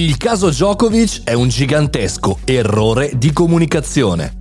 Il 0.00 0.16
caso 0.16 0.48
Djokovic 0.48 1.24
è 1.24 1.34
un 1.34 1.48
gigantesco 1.48 2.38
errore 2.46 3.10
di 3.18 3.34
comunicazione. 3.34 4.39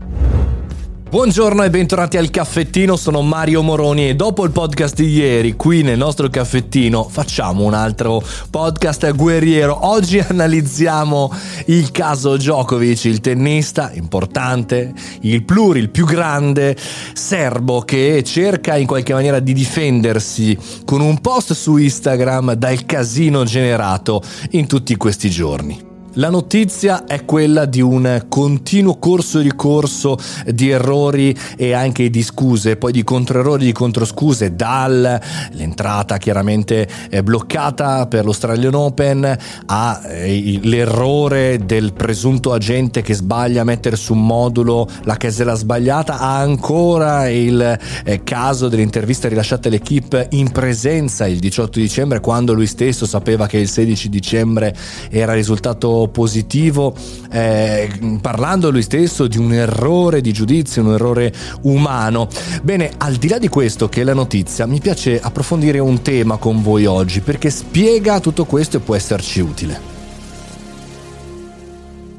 Buongiorno 1.10 1.64
e 1.64 1.72
bentornati 1.72 2.18
al 2.18 2.30
caffettino, 2.30 2.96
sono 2.96 3.24
Mario 3.24 3.64
Moroni 3.64 4.10
e 4.10 4.16
dopo 4.16 4.46
il 4.46 4.52
podcast 4.52 4.94
di 4.94 5.08
ieri 5.08 5.56
qui 5.56 5.82
nel 5.82 5.98
nostro 5.98 6.30
caffettino 6.30 7.04
facciamo 7.04 7.64
un 7.64 7.74
altro 7.74 8.22
podcast 8.52 9.12
guerriero. 9.16 9.88
Oggi 9.88 10.20
analizziamo 10.20 11.34
il 11.66 11.90
caso 11.90 12.38
Djokovic, 12.38 13.06
il 13.06 13.22
tennista 13.22 13.90
importante, 13.96 14.94
il 15.22 15.44
pluri, 15.44 15.80
il 15.80 15.90
più 15.90 16.06
grande 16.06 16.78
serbo 17.14 17.82
che 17.82 18.22
cerca 18.24 18.78
in 18.78 18.86
qualche 18.86 19.14
maniera 19.14 19.40
di 19.40 19.54
difendersi 19.54 20.56
con 20.86 21.02
un 21.02 21.22
post 21.22 21.54
su 21.54 21.78
Instagram 21.78 22.54
dal 22.54 22.86
casino 22.86 23.44
generato 23.46 24.22
in 24.52 24.68
tutti 24.68 24.96
questi 24.96 25.32
giorni. 25.32 25.89
La 26.20 26.30
notizia 26.30 27.06
è 27.06 27.24
quella 27.24 27.64
di 27.64 27.80
un 27.80 28.26
continuo 28.28 28.98
corso 28.98 29.40
ricorso 29.40 30.18
di 30.48 30.70
errori 30.70 31.34
e 31.56 31.72
anche 31.72 32.10
di 32.10 32.22
scuse, 32.24 32.76
poi 32.76 32.92
di 32.92 33.06
controerrori, 33.06 33.64
di 33.64 33.72
controscuse, 33.72 34.54
dall'entrata 34.54 36.18
chiaramente 36.18 36.90
eh, 37.10 37.24
bloccata 37.24 38.06
per 38.08 38.26
l'Australian 38.26 38.74
Open 38.74 39.38
all'errore 39.68 41.54
eh, 41.54 41.58
del 41.60 41.94
presunto 41.94 42.52
agente 42.52 43.02
che 43.02 43.14
sbaglia 43.14 43.62
a 43.62 43.64
mettere 43.64 43.96
su 43.96 44.12
un 44.12 44.26
modulo 44.26 44.90
la 45.04 45.16
casella 45.16 45.56
sbagliata, 45.56 46.20
a 46.20 46.40
ancora 46.40 47.30
il 47.30 47.80
eh, 48.04 48.24
caso 48.26 48.68
dell'intervista 48.68 49.30
rilasciata 49.30 49.70
all'equipe 49.70 50.28
in 50.32 50.52
presenza 50.52 51.28
il 51.28 51.40
18 51.40 51.80
dicembre 51.80 52.20
quando 52.20 52.52
lui 52.52 52.68
stesso 52.68 53.06
sapeva 53.06 53.48
che 53.48 53.58
il 53.58 53.70
16 53.70 54.10
dicembre 54.10 54.76
era 55.10 55.32
risultato 55.32 56.08
positivo, 56.10 56.94
eh, 57.32 57.90
parlando 58.22 58.70
lui 58.70 58.82
stesso 58.82 59.28
di 59.28 59.38
un 59.38 59.54
errore 59.54 60.22
di 60.22 60.34
giudizio, 60.34 60.84
un 60.84 60.94
errore 60.94 61.34
umano. 61.62 62.28
Bene, 62.62 62.92
al 62.98 63.16
di 63.16 63.28
là 63.28 63.38
di 63.38 63.48
questo 63.48 63.90
che 63.90 64.02
è 64.02 64.04
la 64.04 64.14
notizia, 64.14 64.66
mi 64.66 64.80
piace 64.80 65.20
approfondire 65.20 65.80
un 65.80 66.02
tema 66.02 66.38
con 66.38 66.62
voi 66.62 66.86
oggi 66.86 67.22
perché 67.22 67.50
spiega 67.50 68.20
tutto 68.20 68.46
questo 68.46 68.78
e 68.78 68.80
può 68.80 68.96
esserci 68.96 69.40
utile. 69.40 69.98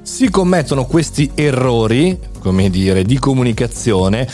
Si 0.03 0.29
commettono 0.29 0.87
questi 0.87 1.31
errori, 1.35 2.19
come 2.41 2.69
dire, 2.71 3.05
di 3.05 3.19
comunicazione 3.19 4.27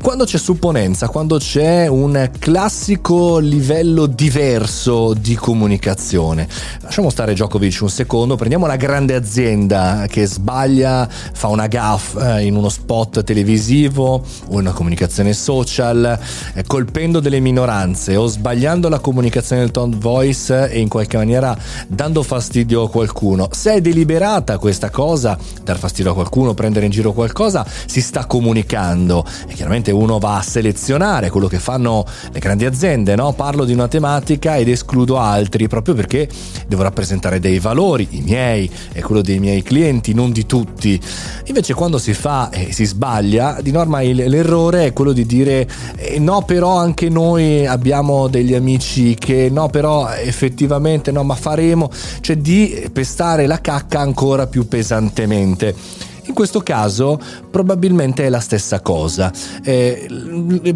quando 0.00 0.24
c'è 0.24 0.38
supponenza, 0.38 1.08
quando 1.08 1.38
c'è 1.38 1.86
un 1.88 2.30
classico 2.38 3.38
livello 3.38 4.06
diverso 4.06 5.12
di 5.12 5.34
comunicazione. 5.34 6.48
Lasciamo 6.82 7.10
stare 7.10 7.34
Djokovic 7.34 7.80
un 7.82 7.90
secondo, 7.90 8.36
prendiamo 8.36 8.64
una 8.64 8.76
grande 8.76 9.14
azienda 9.14 10.06
che 10.08 10.24
sbaglia, 10.26 11.08
fa 11.08 11.48
una 11.48 11.66
gaff 11.66 12.16
eh, 12.16 12.44
in 12.44 12.54
uno 12.54 12.68
spot 12.68 13.24
televisivo 13.24 14.22
o 14.46 14.52
in 14.52 14.60
una 14.60 14.72
comunicazione 14.72 15.32
social, 15.32 16.18
eh, 16.54 16.64
colpendo 16.64 17.20
delle 17.20 17.40
minoranze 17.40 18.16
o 18.16 18.26
sbagliando 18.26 18.88
la 18.88 19.00
comunicazione 19.00 19.62
del 19.62 19.72
tone 19.72 19.96
voice 19.98 20.70
e 20.70 20.80
in 20.80 20.88
qualche 20.88 21.16
maniera 21.16 21.56
dando 21.88 22.22
fastidio 22.22 22.84
a 22.84 22.90
qualcuno. 22.90 23.48
Se 23.50 23.74
è 23.74 23.80
deliberata 23.80 24.58
questa 24.58 24.90
cosa, 24.90 25.36
dar 25.62 25.76
fastidio 25.76 26.12
a 26.12 26.14
qualcuno, 26.14 26.54
prendere 26.54 26.86
in 26.86 26.92
giro 26.92 27.12
qualcosa, 27.12 27.66
si 27.86 28.00
sta 28.00 28.26
comunicando 28.26 29.24
e 29.46 29.54
chiaramente 29.54 29.87
ovviamente 29.88 29.90
uno 29.90 30.18
va 30.18 30.38
a 30.38 30.42
selezionare 30.42 31.30
quello 31.30 31.46
che 31.46 31.58
fanno 31.58 32.04
le 32.32 32.38
grandi 32.38 32.64
aziende, 32.64 33.14
no? 33.14 33.32
Parlo 33.32 33.64
di 33.64 33.72
una 33.72 33.88
tematica 33.88 34.56
ed 34.56 34.68
escludo 34.68 35.18
altri 35.18 35.68
proprio 35.68 35.94
perché 35.94 36.28
devo 36.66 36.82
rappresentare 36.82 37.40
dei 37.40 37.58
valori, 37.58 38.06
i 38.10 38.20
miei 38.20 38.70
e 38.92 39.02
quello 39.02 39.22
dei 39.22 39.38
miei 39.38 39.62
clienti, 39.62 40.14
non 40.14 40.32
di 40.32 40.46
tutti. 40.46 41.00
Invece 41.46 41.74
quando 41.74 41.98
si 41.98 42.14
fa 42.14 42.50
e 42.50 42.72
si 42.72 42.84
sbaglia, 42.84 43.58
di 43.60 43.70
norma 43.70 44.02
il, 44.02 44.16
l'errore 44.16 44.86
è 44.86 44.92
quello 44.92 45.12
di 45.12 45.26
dire 45.26 45.66
eh, 45.96 46.18
no, 46.18 46.42
però 46.42 46.76
anche 46.76 47.08
noi 47.08 47.66
abbiamo 47.66 48.28
degli 48.28 48.54
amici 48.54 49.14
che 49.14 49.48
no, 49.50 49.68
però 49.68 50.10
effettivamente 50.10 51.10
no, 51.10 51.22
ma 51.22 51.34
faremo, 51.34 51.90
cioè 52.20 52.36
di 52.36 52.88
pestare 52.92 53.46
la 53.46 53.60
cacca 53.60 54.00
ancora 54.00 54.46
più 54.46 54.66
pesantemente. 54.68 56.06
In 56.28 56.34
questo 56.34 56.60
caso 56.60 57.18
probabilmente 57.50 58.24
è 58.24 58.28
la 58.28 58.40
stessa 58.40 58.80
cosa. 58.80 59.32
Eh, 59.64 60.06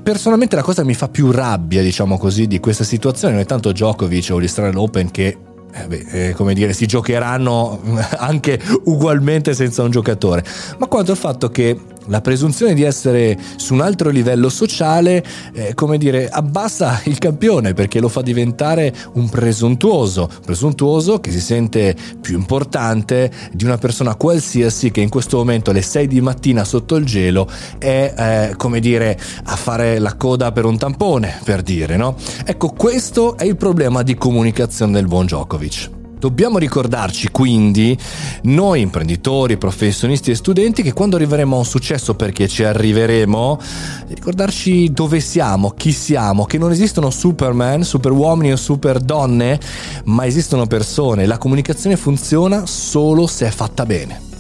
personalmente 0.03 0.57
la 0.57 0.63
cosa 0.63 0.83
mi 0.83 0.95
fa 0.95 1.09
più 1.09 1.31
rabbia, 1.31 1.83
diciamo 1.83 2.17
così, 2.17 2.47
di 2.47 2.59
questa 2.59 2.85
situazione, 2.85 3.35
non 3.35 3.43
è 3.43 3.47
tanto 3.47 3.71
Djokovic 3.71 4.31
o 4.33 4.39
l'Australian 4.39 4.77
Open 4.77 5.11
che 5.11 5.37
eh 5.75 5.87
beh, 5.87 6.05
eh, 6.11 6.33
come 6.35 6.55
dire, 6.55 6.73
si 6.73 6.87
giocheranno 6.87 7.81
anche 8.17 8.61
ugualmente 8.85 9.55
senza 9.55 9.83
un 9.83 9.91
giocatore, 9.91 10.45
ma 10.79 10.87
quanto 10.87 11.13
il 11.13 11.19
fatto 11.19 11.51
che 11.51 11.79
la 12.07 12.21
presunzione 12.21 12.75
di 12.75 12.83
essere 12.83 13.39
su 13.57 13.75
un 13.75 13.81
altro 13.81 14.11
livello 14.11 14.49
sociale, 14.49 15.25
eh, 15.55 15.75
come 15.75 15.99
dire, 15.99 16.29
abbassa 16.29 17.01
il 17.05 17.19
campione 17.19 17.75
perché 17.75 18.01
lo 18.01 18.09
fa 18.09 18.23
diventare 18.23 18.93
un 19.15 19.29
presuntuoso, 19.29 20.29
presuntuoso 20.45 21.21
che 21.21 21.31
si 21.31 21.41
sente 21.41 21.95
più 22.21 22.37
importante 22.37 23.31
di 23.53 23.65
una 23.65 23.79
persona 23.79 24.15
qualsiasi 24.15 24.91
che 24.91 25.01
in 25.01 25.09
questo 25.09 25.37
momento 25.37 25.71
alle 25.71 25.83
6 25.83 26.07
di 26.07 26.21
mattina 26.21 26.65
sotto 26.65 26.97
il 26.97 27.05
gelo 27.05 27.49
è, 27.79 28.15
eh, 28.51 28.57
come 28.57 28.81
dire, 28.81 29.19
a 29.45 29.57
fare 29.57 29.99
la 29.99 30.15
coda 30.15 30.53
per 30.53 30.65
un 30.65 30.79
tampone, 30.79 31.41
per 31.45 31.63
dire, 31.63 31.97
no? 31.97 32.17
Ecco, 32.45 32.71
questo 32.71 33.37
è 33.37 33.45
il 33.45 33.57
problema 33.57 34.03
di 34.03 34.15
comunicazione 34.15 34.93
del 34.93 35.07
buon 35.07 35.27
Djokovic. 35.27 36.02
Dobbiamo 36.23 36.59
ricordarci 36.59 37.31
quindi, 37.33 37.99
noi 38.43 38.81
imprenditori, 38.81 39.57
professionisti 39.57 40.31
e 40.31 40.37
studenti, 40.37 40.85
che 40.85 40.93
quando 40.93 41.17
arriveremo 41.17 41.57
a 41.57 41.59
un 41.59 41.65
successo, 41.65 42.15
perché 42.15 42.47
ci 42.47 42.63
arriveremo, 42.63 43.59
ricordarci 44.07 44.93
dove 44.93 45.19
siamo, 45.19 45.71
chi 45.71 45.91
siamo, 45.91 46.45
che 46.45 46.59
non 46.59 46.71
esistono 46.71 47.11
superman, 47.11 47.83
super 47.83 48.13
uomini 48.13 48.53
o 48.53 48.57
super 48.57 49.01
donne, 49.01 49.59
ma 50.05 50.25
esistono 50.25 50.69
persone. 50.69 51.27
La 51.27 51.39
comunicazione 51.39 51.97
funziona 51.97 52.67
solo 52.67 53.27
se 53.27 53.49
è 53.49 53.51
fatta 53.51 53.85
bene. 53.85 54.32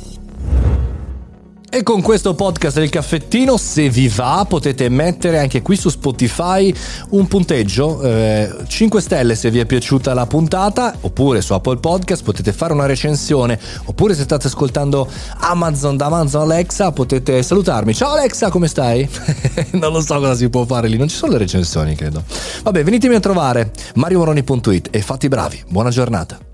E 1.75 1.83
con 1.83 2.03
questo 2.03 2.35
podcast 2.35 2.79
del 2.79 2.91
caffettino, 2.91 3.57
se 3.57 3.89
vi 3.89 4.07
va, 4.07 4.45
potete 4.47 4.91
mettere 4.91 5.39
anche 5.39 5.63
qui 5.63 5.75
su 5.75 5.89
Spotify 5.89 6.71
un 7.13 7.27
punteggio, 7.27 8.03
eh, 8.03 8.55
5 8.67 9.01
stelle 9.01 9.35
se 9.35 9.51
vi 9.51 9.59
è 9.59 9.65
piaciuta 9.65 10.13
la 10.13 10.27
puntata, 10.27 10.95
oppure 11.01 11.41
su 11.41 11.55
Apple 11.55 11.79
Podcast 11.79 12.25
potete 12.25 12.53
fare 12.53 12.75
una 12.75 12.85
recensione, 12.85 13.59
oppure 13.87 14.15
se 14.15 14.25
state 14.25 14.49
ascoltando 14.49 15.09
Amazon 15.39 15.97
da 15.97 16.05
Amazon 16.05 16.43
Alexa 16.43 16.93
potete 16.93 17.43
salutarmi. 17.43 17.95
Ciao 17.95 18.11
Alexa, 18.11 18.51
come 18.51 18.69
stai? 18.69 19.09
non 19.73 19.93
lo 19.93 20.03
so 20.03 20.19
cosa 20.19 20.35
si 20.35 20.51
può 20.51 20.67
fare 20.67 20.89
lì, 20.89 20.99
non 20.99 21.09
ci 21.09 21.17
sono 21.17 21.33
le 21.33 21.39
recensioni, 21.39 21.95
credo. 21.95 22.23
Vabbè, 22.65 22.85
venitemi 22.85 23.15
a 23.15 23.21
trovare 23.21 23.71
mariomoroni.it 23.95 24.89
e 24.91 25.01
fatti 25.01 25.27
bravi. 25.29 25.65
Buona 25.69 25.89
giornata. 25.89 26.52